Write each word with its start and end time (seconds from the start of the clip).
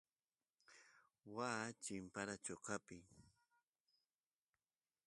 waa 1.35 1.67
chimpara 1.83 2.35
qochapi 2.45 2.97